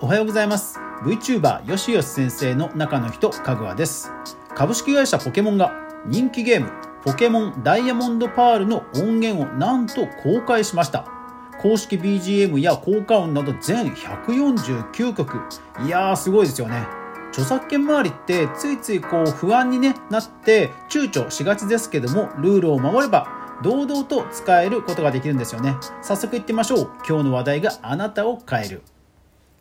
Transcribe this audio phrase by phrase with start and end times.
[0.00, 0.78] おはようございます。
[1.02, 4.12] VTuber よしよし先生の中の人かぐわです。
[4.54, 5.72] 株式会社ポケモンが
[6.06, 6.70] 人気ゲーム
[7.02, 11.04] ポケモンダイヤモンドパールの音源をなんと公開しました。
[11.60, 15.40] 公式 BGM や効果音など全149曲。
[15.84, 16.86] いやーすごいですよね。
[17.30, 23.26] 著作権周りってついついこう不安に、ね、なって躊躇しがちですけどもルールを守れば
[23.64, 25.74] 堂々と使えることができるんですよね。
[26.02, 26.90] 早速いってみましょう。
[27.04, 28.82] 今日の話題があなたを変える。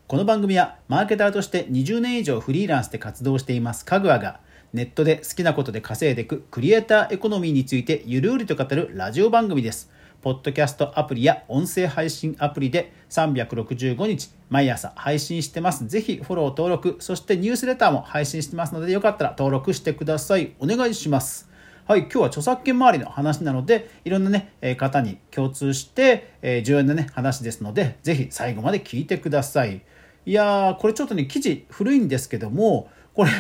[0.07, 4.39] この番組はマーケターとして20年以上フリーランスで活動していますかぐわが
[4.71, 9.91] ネットで好きなことで稼いでいくクリエイターエコノミーについてゆるりと語るラジオ番組です。
[10.21, 15.85] ポッドキャストアプリや音声配信アプリで365日毎朝配信してます。
[15.89, 20.53] ぜひフォロー登録、そしてニュースレターも配信してますのでよかったら登録してください。
[20.59, 21.49] お願いします。
[21.85, 29.81] はい、今日は著作権周りの話なので、いろんなね、方に共通して、重要なね、話ですので、ぜひ最後まで聞いてください。
[30.28, 33.31] いやー、これちょっとね、記事古いんですけども、これ、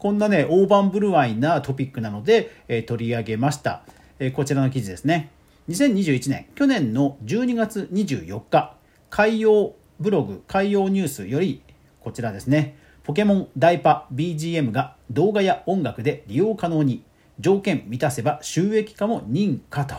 [0.00, 3.82] こんなね、大盤振る舞いなトピックなので、えー、取り上げました、
[4.18, 5.30] えー、こちらの記事ですね。
[5.68, 8.74] 2021年、去年の12月24日、
[9.10, 11.62] 海洋ブログ、海洋ニュースより、
[12.00, 17.04] こちらですね、ポケモンダイパ BGM が動画や音楽で利用可能に、
[17.38, 19.94] 条件満たせば収益化も認可と。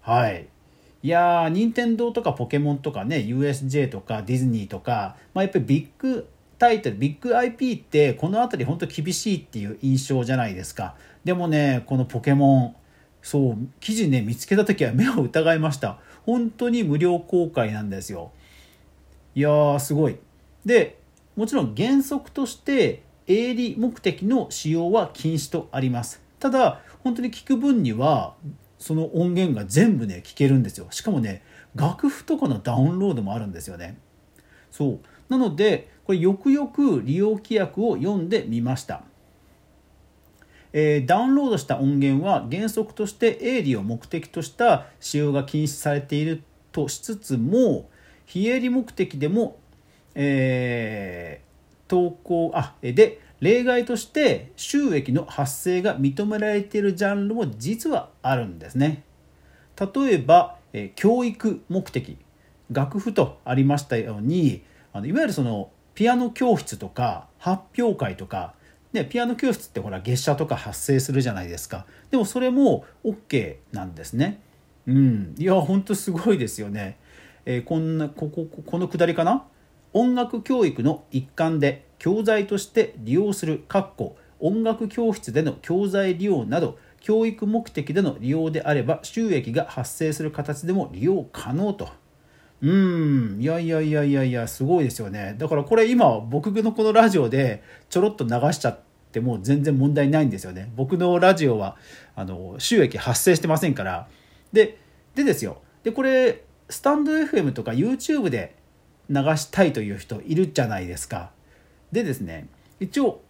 [0.00, 0.48] はい。
[1.02, 10.94] いやー、任天堂とかポケモンとかね、USJ とかディズニーとか、まあ、やっぱりビッグタイトル、ビッグ IP ってこの辺り本当厳しいっていう印象じゃないですか。
[11.24, 12.76] でもね、このポケモン、
[13.20, 15.98] そう、記事ね、見つけた時は目を疑いました。
[16.24, 18.30] 本当に無料公開なんですよ。
[19.34, 20.18] いやー、すごい。
[20.64, 20.98] で、
[21.34, 26.22] もちろん原則として営利目的の使用は禁止とあります。
[26.38, 28.34] ただ、本当に聞く分には
[28.82, 30.88] その音源が全部ね聞けるんですよ。
[30.90, 31.42] しかもね
[31.76, 33.96] 楽譜とかのダウンロードもあるんですよね。
[34.72, 35.00] そう。
[35.28, 39.04] なのでこれよくよく利用規約を読んでみました。
[40.72, 46.42] えー、ダウンロードした音源は原則として営利を目的とした使用が禁止されている
[46.72, 47.88] としつつも
[48.26, 49.60] 非営利目的でも、
[50.14, 59.02] えー、投稿あで例外として収益の発生が認められているジャンルも実はあるんですね。
[59.76, 62.16] 例えば、え教育目的
[62.70, 68.54] 楽譜とありましたようにあのいわゆるそのピアノ教室とか発表会とか、
[68.92, 74.40] ね、ピアノ教室ってほら月謝とか発生するじゃないですかでもそれも OK なんですね。
[74.86, 76.96] うん、いや本当すごいですよね。
[77.44, 79.44] えー、こんなこここのくだりかな？
[79.92, 91.88] 音楽教育の一環で教材として利用する括弧音楽教室での教材利用など教育目的での利用であれば収益が発生する形でも利用可能と。
[92.60, 95.36] うんいやいやいやいやいやすごいですよね。
[95.38, 98.80] だからこれ今僕のこのラジオでちょろっと流しちゃっ
[99.12, 100.72] ても全然問題ないんですよね。
[100.74, 101.76] 僕のラジオは
[102.16, 104.08] あの収益発生してませんから。
[104.52, 104.76] で
[105.14, 105.62] でですよ。
[105.84, 108.56] でこれスタンド FM とか YouTube で
[109.08, 111.30] 流したいという人いるじゃないですか。
[111.92, 112.48] でですね
[112.80, 113.20] 一応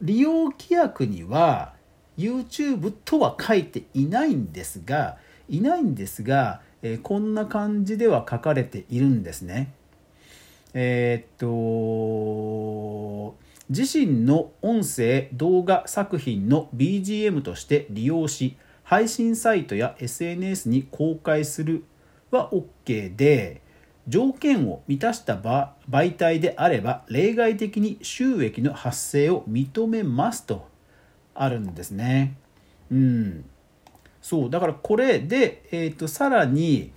[0.00, 1.72] 利用規約には
[2.16, 5.18] YouTube とは書いていないんですが
[5.48, 9.72] いないんですが、えー、こんな感じでは書かれているんですね。
[10.74, 11.36] えー、っ
[13.32, 13.36] と
[13.70, 21.84] 自身の音声動画作品の BGM として利用し配信サイトや SNS に公開する
[22.30, 23.62] は OK で
[24.08, 25.36] 条件を満たした
[25.88, 30.66] 媒体であれば例外的に収益の発生を認めますと
[31.34, 32.34] あるんですね。
[32.90, 33.44] うん、
[34.22, 34.50] そう。
[34.50, 36.90] だからこれで、えーと、さらに、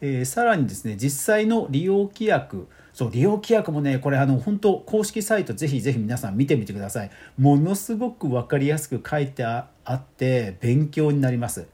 [0.00, 7.10] えー、さらにですね実際の利用規約そう利用規約もねこれあの本当公式サイトぜひぜひ皆さん見てみてください。
[7.38, 11.66] ものすごく分かりやすく書いてあって勉強になります。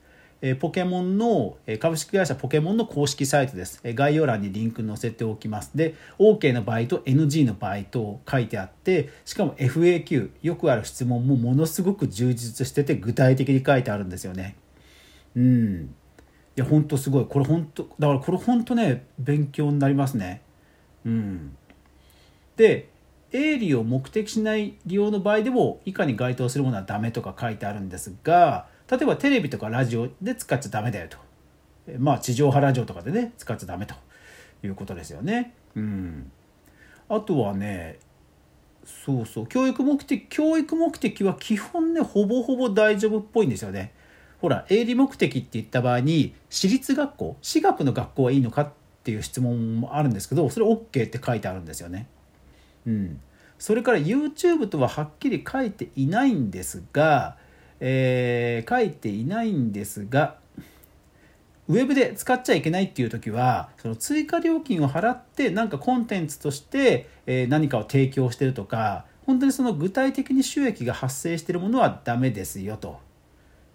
[0.43, 3.81] えポケモンの株式会社ポケモンの公式サイトです。
[3.85, 5.77] 概要欄にリンク載せておきます。
[5.77, 14.57] で、OK の場合と NG の場合と書いてあって、しかも FAQ、よくある質問もものすごく充実してて具体的に書いてあるんですよね。
[15.37, 15.95] うん。
[16.57, 17.27] いや、ほんとすごい。
[17.27, 20.41] これほんと、だからこれほんとね、勉強になりますね。
[21.05, 21.57] うん。
[22.57, 22.89] で、
[23.33, 31.19] 営利を目的しない利用の場合でも以下に該当するものはダメとか書いてあるんですが例えばテレビとかラジオで使っちゃダメだよと。
[31.99, 33.95] まあ地上波ラジオとかでね使っちゃダメと
[34.65, 35.55] いうことですよね。
[35.77, 36.33] うん。
[37.09, 37.99] あとはね
[38.85, 43.93] そうそう教育目的教育目的は基本ねほぼほぼ大丈夫っぽいんですよね。
[44.41, 48.73] ほら営利目的って言った場合に私立学校私学の学校はいいのかっ
[49.05, 52.09] ていう質問もあるんですけどそれ OK って書いてあるんですよね。
[52.87, 53.21] うん、
[53.59, 57.37] それから YouTube とははっきり書いていないんですが、
[57.81, 60.37] えー、書いていないんですが
[61.69, 72.99] ウェブで使っちゃいけないっていう時はその追加料金を払ってなんかコンテンツとしてえ何かを提供してるとか本当にその具体的に収益が発生してるものはダメですよと。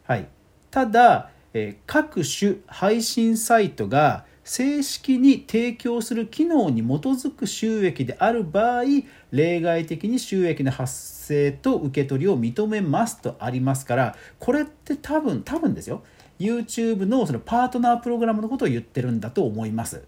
[0.04, 0.28] はい、
[0.70, 8.84] ただ、え各種配信サイトが正式に提供する機能に基づく収益である場合
[9.32, 16.04] 例外的に収益の発生と受け取りを認めますとありますからこれって多分多分ですよ
[16.40, 20.04] YouTube のそのパートナープログラムのことを言ってるんだと思います。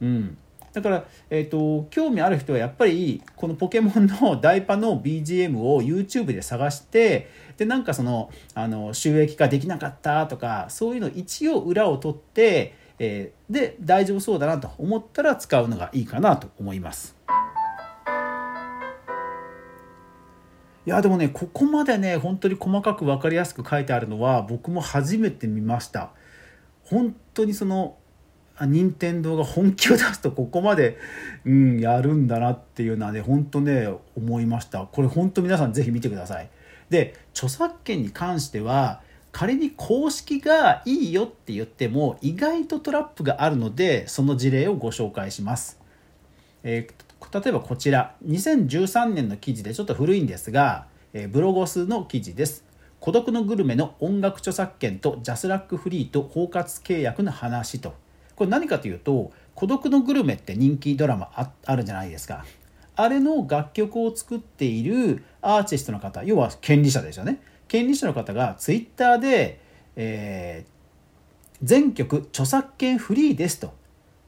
[0.00, 0.36] うん、
[0.72, 17.16] だから、えーと、興味ある人はやっぱりこのポケモンのダイパの BGM を YouTube で探してでなんかそのあの収益化できなかったとかそういうの一応裏を取って、えー、で大丈夫そうだなと思ったら使うのがいいかなと思います。
[20.86, 26.10] いやでもねここまでね本当に細かく分かりやすく書いてあるのは僕も初めて見ました。
[26.84, 27.96] 本当にその
[28.60, 30.98] 任天堂が本気を出すとここまで、
[31.44, 34.80] うん、やるんだなっていうのはね本当ね思いました。
[34.80, 36.50] これ本当皆さん是非見てください。
[36.90, 39.00] で著作権に関しては
[39.34, 45.80] 仮に公式がいいよって言っても意外とトラップがあるのでその事例をご紹介します、
[46.62, 48.14] えー例えばこちら。
[48.26, 52.64] 2013年の記事でちょっと古いんですが、えブロゴスの記事です。
[53.00, 57.94] 孤独のグルメの音楽著作権とジャスラックフリーと包括契約の話と。
[58.36, 61.30] これ何かというと孤独のグルメって人気ドラマ
[61.64, 62.44] あるじゃないですか。
[62.96, 67.40] あれの楽曲を作っているアーティストの方要は権利者ですよね。
[67.68, 69.60] 権利者の方がツイッターで、
[69.96, 73.74] えー、全曲著作権フリーですと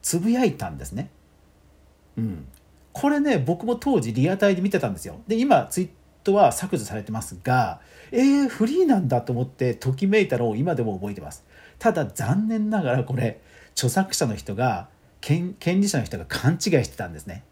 [0.02, 1.10] つぶやいたんですね。
[2.16, 2.46] うん、
[2.92, 5.20] これね僕も当時リアタイで見てたんですよ。
[5.26, 5.88] で今ツイー
[6.24, 7.80] トは削除されてますが
[8.12, 11.44] えー、フリーなんだと思ってときめいたのを今でも覚えてます。
[11.78, 13.40] ただ残念ながらこれ
[13.72, 14.88] 著作者の人が
[15.20, 17.44] 権利者の人が勘違いしてたんですね。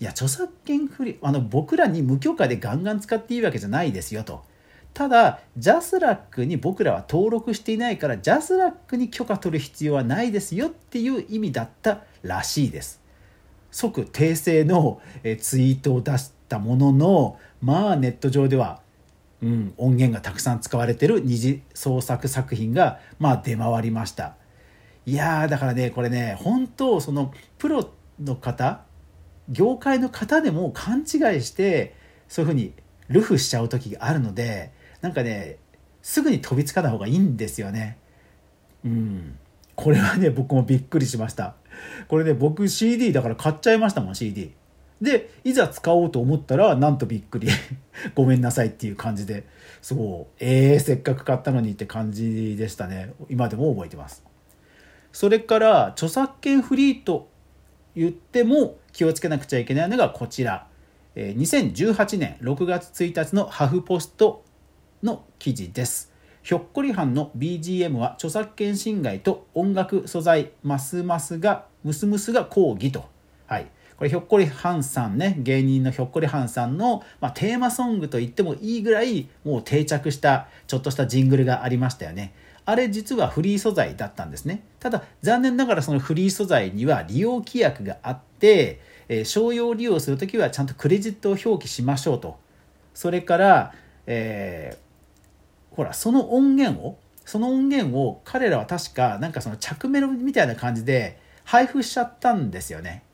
[0.00, 4.44] いや著作権フリーあの僕らに無許可でガンガン使っていいわけじゃないですよと。
[4.94, 13.00] ただ JASRAC に僕らは登録していないから JASRAC に許可取る必要はないですよっていう意味だったらしいです。
[13.70, 15.00] 即訂正の
[15.38, 18.80] ツイートを出したもののまあネット上では、
[19.42, 24.34] うん、音源がたくさん使われてる二次創作作品がまあ出回りました。
[25.06, 27.90] いやだからねこれね本当そのプロ
[28.22, 28.82] の方
[29.48, 31.06] 業界の方でも勘違い
[31.42, 31.94] して
[32.28, 32.72] そういうふうに
[33.08, 35.58] ルフしちゃう時があるのでなんかね
[36.02, 37.98] すぐに飛びつかない方がいいんですよね。
[38.84, 39.38] うん。
[39.74, 41.54] これはね僕もびっくりしました。
[42.08, 44.52] これね僕 CD だから買っちゃいましたもん CD
[45.00, 47.48] でいざ使おうと思ったらなんとびっくり。
[48.14, 49.46] ごめんなさいっていう感じで。
[49.82, 50.34] そう。
[50.38, 53.12] えー、せっかく買ったのにって感じでしたね。
[53.28, 54.24] 今でも覚えてます。
[55.12, 57.28] それから著作権フリーと
[57.96, 60.66] 言っても気をつけなくちゃいけないのがこちら。
[61.16, 64.44] 2018年6月1日のハフポスト
[65.02, 66.10] の記事です
[66.42, 73.04] ひょっこりはんの BGM は著作権侵害と音楽素材ますますがムスムスが抗議と。
[73.46, 73.66] はい。
[73.96, 82.32] これひょっこりはんさんね、芸人のひょっこりはんさんの、まあ、テーマソングと言ってもいいぐらいもう定着したちょっとしたジングルがありましたよね。
[82.64, 84.62] あれ実はフリー素材だったんですね。
[84.78, 92.38] ただ残念ながらそのフリー素材には利用規約があって、えー、商用利用するときはちゃんとクレジットを表記しましょうと。
[92.94, 93.74] それから、
[94.06, 94.89] えー
[95.70, 103.04] ほらその音源をその音源を彼らは確かなんかその着メロみたいな感じで配布しちゃったんですよね。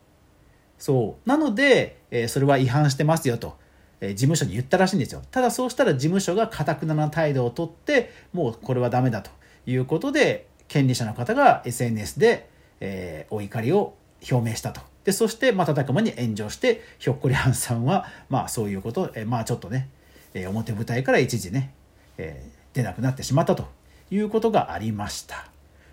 [0.79, 3.57] そうなので、えー、それは違反してますよと、
[4.01, 5.23] えー、事務所に言ったらしいんですよ。
[5.31, 9.31] ただそうしたら事務所がかたくなな態度をとってもうこれはダメだと
[9.67, 12.49] いうことで権利者の方が SNS で、
[12.81, 13.95] えー、お怒りを
[14.31, 14.81] 表明したと。
[15.05, 19.89] でそして瞬く間に炎上してひょっこりはんさんはまあそういうこと、え、まあちょっとね、
[20.35, 21.73] え、表舞台から一時ね
[22.19, 23.67] えー、出なくなってしまったと
[24.11, 25.49] いうことがありました。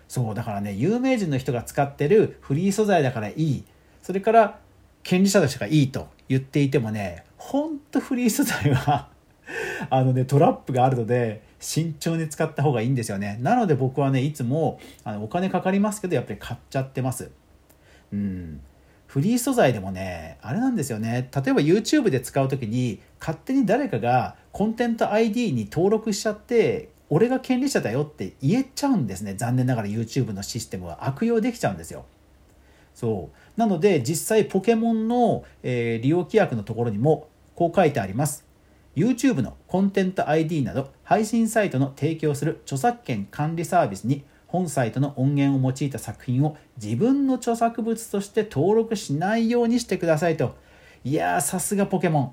[0.08, 3.64] そうだからね有名人の人が使ってるフリー素材だからいい。
[4.02, 4.58] それから
[5.02, 9.08] 権利者としてがいいと言っていてもねほんとフリー素材は
[9.90, 13.38] あのねトラップがあるので慎重に使った方がいいんですよね。
[13.40, 17.30] なので僕はねいつもあのお金かかりますけどやっぱり買っちゃってます。
[18.12, 18.60] うん。
[19.14, 21.30] フリー素材でもね、あれなんですよね。
[21.32, 29.34] 例えば YouTube で使う時に、勝手に誰かがコンテンツ ID に登録しちゃって、俺が権利者だよって言えちゃうんですね。
[29.34, 32.06] 残念ながら YouTube のシステムは悪用できちゃうんですよ。
[32.92, 38.44] そうなので実際ポケモンの、えー、利用規約のところにもこう書いてあります
[38.96, 50.54] YouTube のコンテンツ ID など配信サイトの提供する著作権管理サービスに本サイトの音源を用いた作品を自分の著作物として登録しないようにしてくださいと。
[51.02, 52.32] いやーさすがポケモン。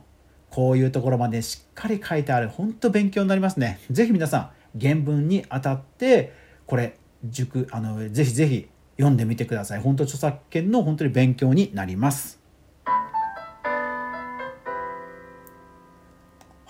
[0.51, 2.47] こういうところまでしっかり書いてある。
[2.47, 3.79] 本当勉強になりますね。
[3.89, 6.33] 是非皆さん原文にあたって
[6.67, 9.79] これ塾あのぜひぜひ読んでみてください。
[9.79, 12.39] 本当著作権の本当に勉強になります。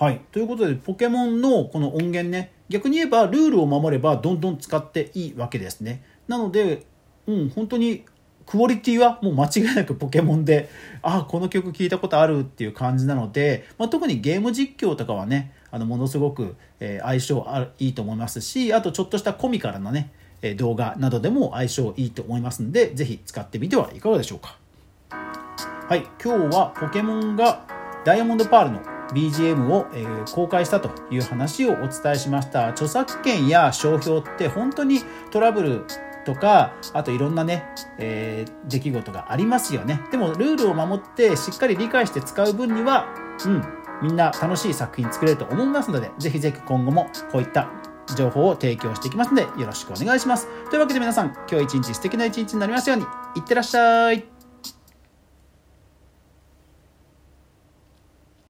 [0.02, 0.22] はい。
[0.32, 6.04] ということで、ポケモンのこの音源ね、逆に言えばルールを守ればどんどん使っていいわけですね。
[6.28, 6.86] なので、
[7.28, 8.06] うん、本当に
[8.46, 10.70] クオリティはもう間違いなくポケモンで、
[11.04, 20.12] ああ、この曲聴いたことあるっていう感じなので、まあ、特にゲーム実況とかはね、あのものすごく、え、相性あるいいと思いますし、あとちょっとしたコミカルなね、
[20.42, 24.58] え動画などでも相性いいと思いますので、ぜひ使ってみてはいかがでしょうか。
[25.88, 27.66] はい、今日はポケモンが
[28.04, 32.70] ダイヤモンドパールの BGM を、えー、公開したという話をお伝えしました。
[32.70, 35.02] 著作権や商標って本当に
[35.32, 35.86] トラブル
[36.26, 37.66] とかあといろんなね、
[37.98, 40.02] えー、出来事がありますよね。
[40.12, 43.08] でもルールを守ってしっかり理解して使う分には
[43.46, 43.64] うん
[44.02, 47.70] みんな楽しい作品作れると思いますのでぜひぜひ今後もこういった
[48.16, 50.48] 情報を提供していきますのでよろしくお願いします。
[50.70, 53.06] というわけで皆さん今日一日素敵な一日になりますように。
[53.36, 54.31] いってらっしゃい。